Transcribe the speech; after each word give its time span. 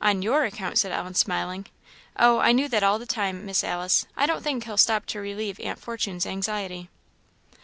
"On 0.00 0.22
your 0.22 0.44
account," 0.44 0.78
said 0.78 0.92
Ellen, 0.92 1.14
smiling. 1.14 1.66
"Oh, 2.16 2.38
I 2.38 2.52
knew 2.52 2.68
that 2.68 2.84
all 2.84 3.00
the 3.00 3.04
time, 3.04 3.44
Miss 3.44 3.64
Alice. 3.64 4.06
I 4.16 4.24
don't 4.24 4.44
think 4.44 4.62
he'll 4.62 4.76
stop 4.76 5.06
to 5.06 5.18
relieve 5.18 5.58
Aunt 5.58 5.80
Fortune's 5.80 6.24
anxiety." 6.24 6.88